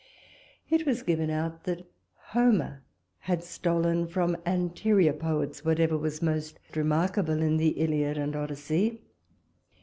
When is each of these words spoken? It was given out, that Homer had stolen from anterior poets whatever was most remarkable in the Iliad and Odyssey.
It 0.67 0.87
was 0.87 1.03
given 1.03 1.29
out, 1.29 1.65
that 1.65 1.85
Homer 2.31 2.81
had 3.19 3.43
stolen 3.43 4.07
from 4.07 4.35
anterior 4.47 5.13
poets 5.13 5.63
whatever 5.63 5.95
was 5.95 6.23
most 6.23 6.57
remarkable 6.75 7.39
in 7.39 7.57
the 7.57 7.79
Iliad 7.79 8.17
and 8.17 8.35
Odyssey. 8.35 9.03